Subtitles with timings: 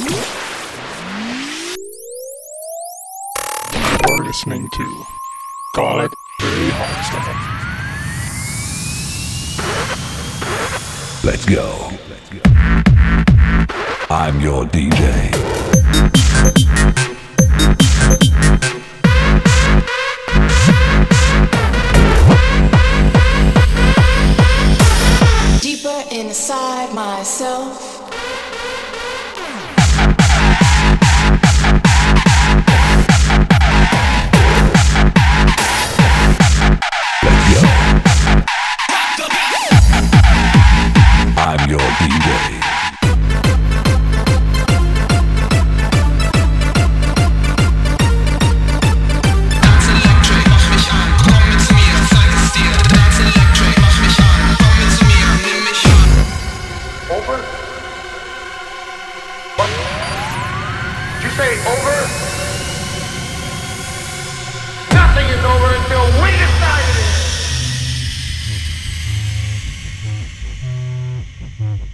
[0.00, 0.16] You're
[4.24, 5.04] listening to
[5.74, 7.36] Call It Early Hardstyle.
[11.22, 11.90] Let's go.
[14.08, 15.49] I'm your DJ.
[71.60, 71.89] TNT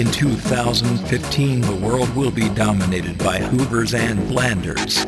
[0.00, 5.04] in 2015 the world will be dominated by Hoovers and Blanders.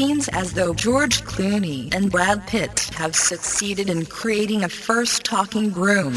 [0.00, 5.68] Seems as though George Clooney and Brad Pitt have succeeded in creating a first talking
[5.68, 6.14] broom.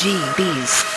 [0.00, 0.89] KGBs.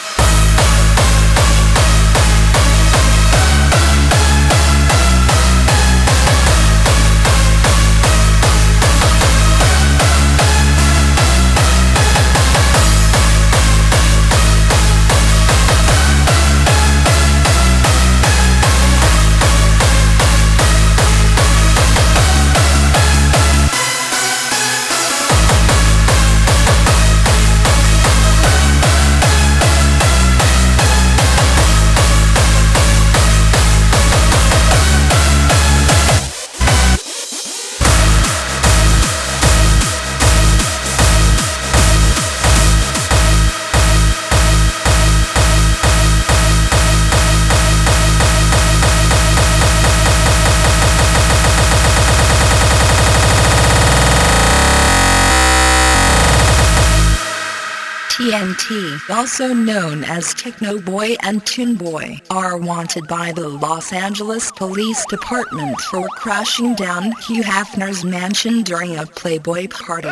[59.10, 65.06] Also known as Techno Boy and Toon Boy, are wanted by the Los Angeles Police
[65.10, 70.10] Department for crashing down Hugh Hefner's mansion during a Playboy party.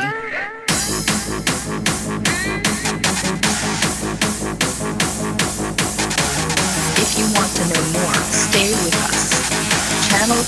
[6.98, 10.10] If you want to know more, stay with us.
[10.10, 10.44] Channel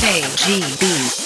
[0.00, 1.25] KGB.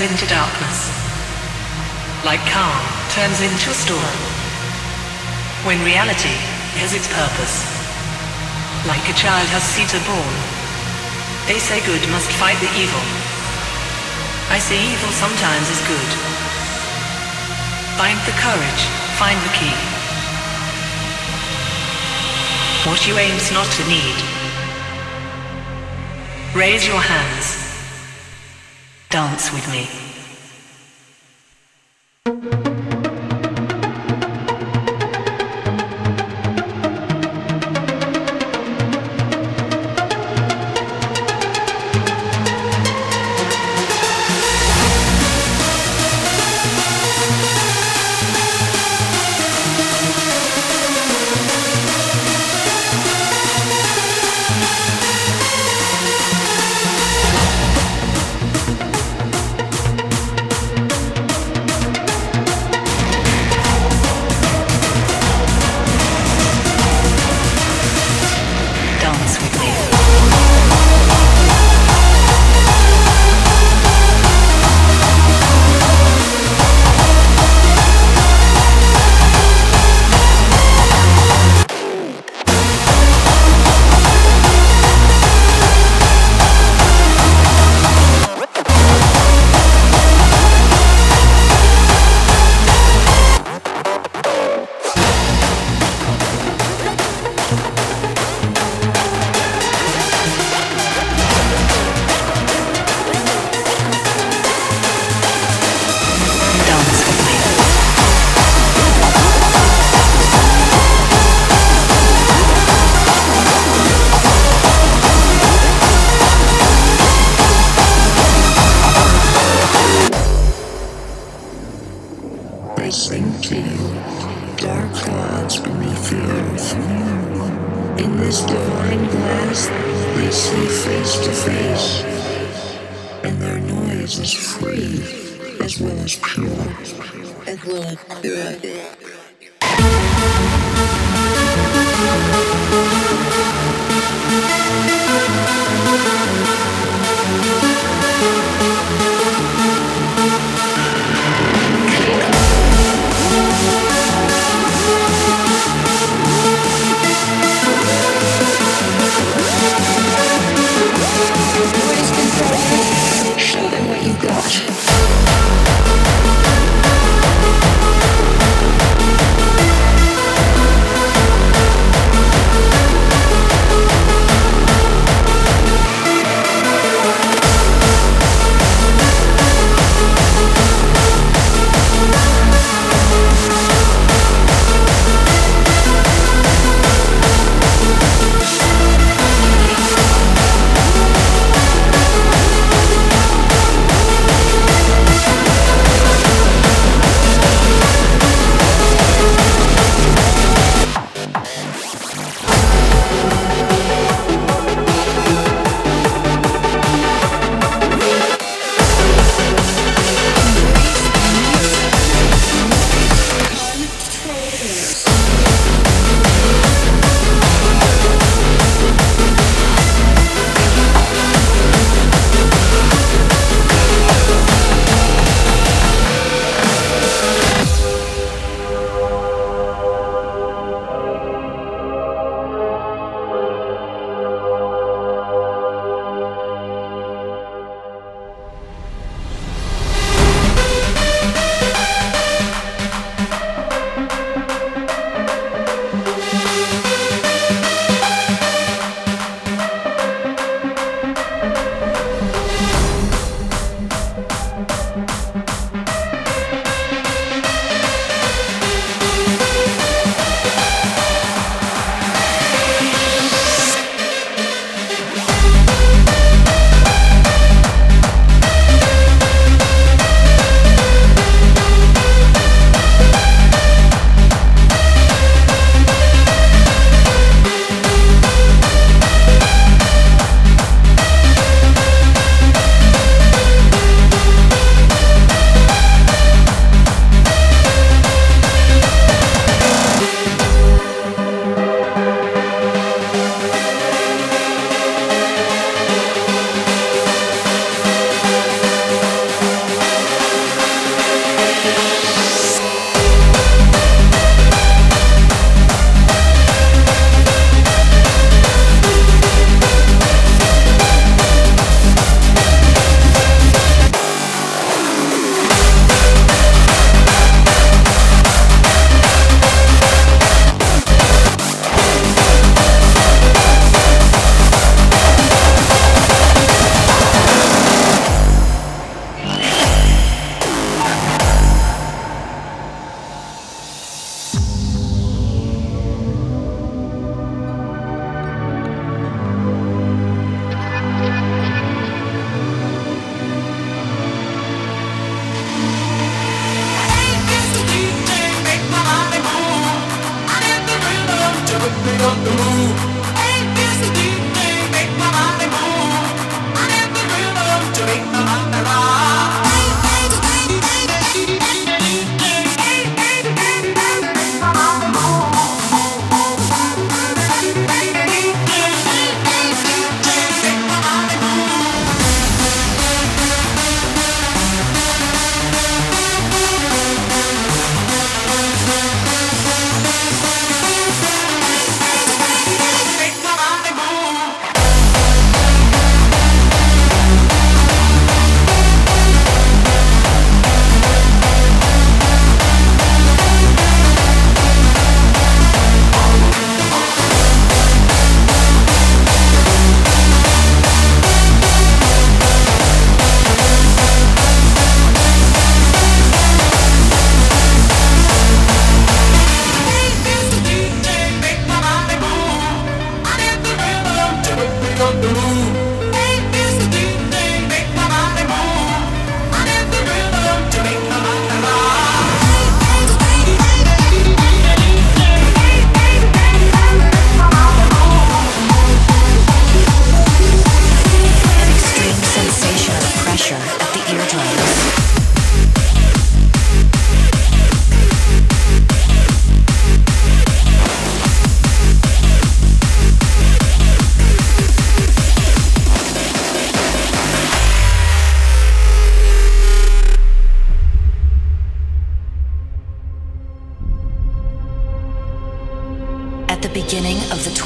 [0.00, 0.88] Into darkness.
[2.24, 4.18] Like calm turns into a storm.
[5.68, 6.32] When reality
[6.80, 7.68] has its purpose.
[8.88, 10.36] Like a child has Sita born.
[11.44, 13.04] They say good must fight the evil.
[14.48, 16.10] I say evil sometimes is good.
[18.00, 18.82] Find the courage,
[19.20, 19.76] find the key.
[22.88, 24.16] What you aims not to need.
[26.56, 27.69] Raise your hands.
[29.10, 29.88] Dance with me.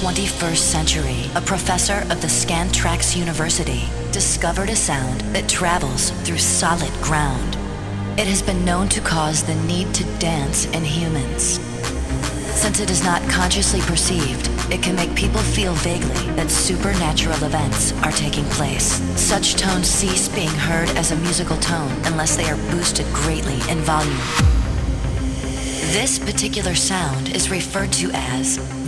[0.05, 6.93] 21st century, a professor of the Scantraxx University discovered a sound that travels through solid
[7.01, 7.57] ground.
[8.21, 11.59] It has been known to cause the need to dance in humans.
[12.53, 17.95] Since it is not consciously perceived, it can make people feel vaguely that supernatural events
[18.03, 19.01] are taking place.
[19.19, 23.79] Such tones cease being heard as a musical tone unless they are boosted greatly in
[23.79, 24.21] volume.
[25.97, 28.59] This particular sound is referred to as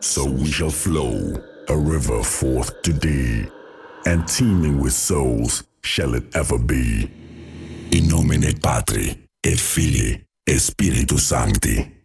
[0.00, 1.34] So we shall flow
[1.68, 3.46] a river forth to thee,
[4.06, 7.10] and teeming with souls shall it ever be.
[7.92, 11.97] In nomine Patri, et Filii, et Spiritus Sancti.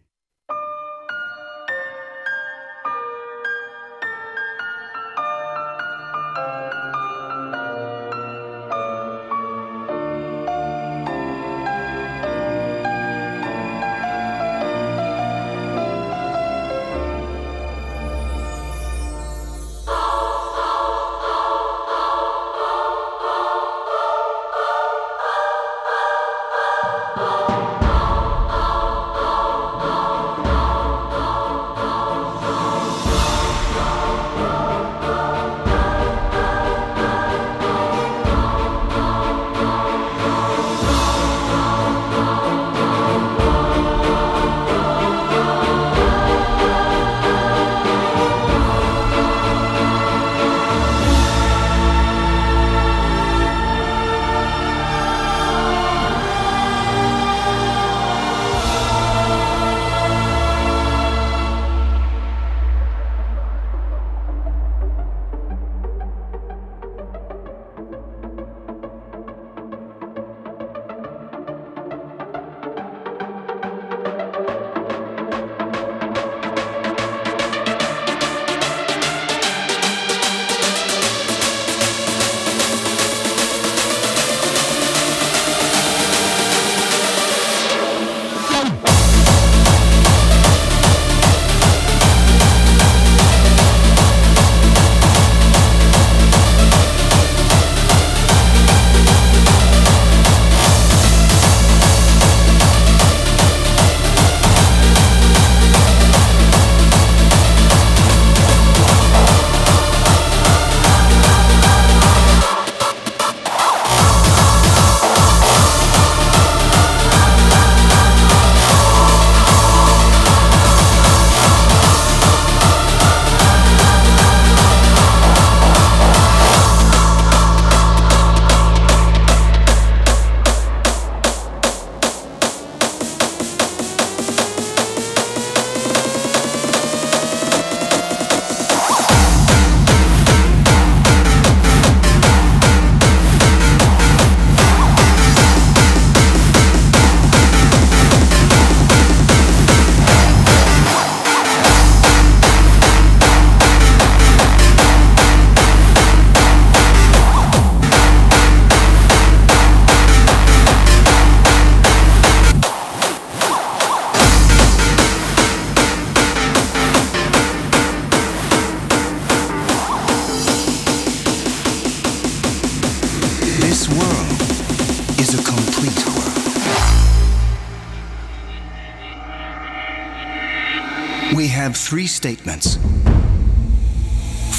[182.14, 182.78] Statements.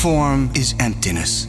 [0.01, 1.47] Form is emptiness.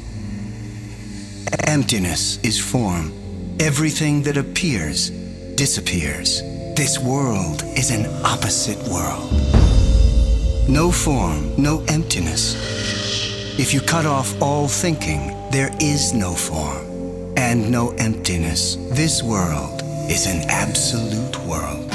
[1.67, 3.13] Emptiness is form.
[3.59, 5.11] Everything that appears
[5.57, 6.41] disappears.
[6.77, 9.33] This world is an opposite world.
[10.69, 12.55] No form, no emptiness.
[13.59, 18.77] If you cut off all thinking, there is no form and no emptiness.
[18.93, 21.91] This world is an absolute world.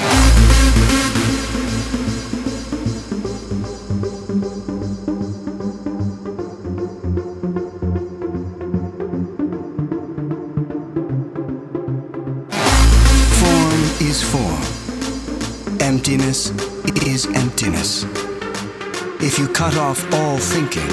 [14.12, 14.62] Is form.
[15.80, 16.50] Emptiness
[17.08, 18.04] is emptiness.
[19.22, 20.92] If you cut off all thinking,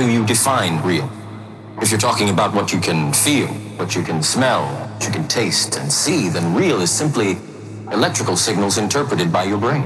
[0.02, 1.08] Do you define real?
[1.80, 3.46] If you're talking about what you can feel,
[3.78, 7.36] what you can smell, what you can taste and see, then real is simply
[7.92, 9.84] electrical signals interpreted by your brain.